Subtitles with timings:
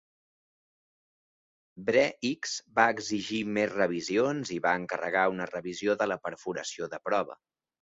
[1.89, 7.41] Bre-X va exigir més revisions i va encarregar una revisió de la perforació de prova.